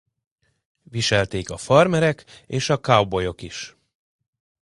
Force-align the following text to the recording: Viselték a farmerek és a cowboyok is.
Viselték 0.83 1.49
a 1.49 1.57
farmerek 1.57 2.25
és 2.47 2.69
a 2.69 2.77
cowboyok 2.79 3.41
is. 3.41 3.75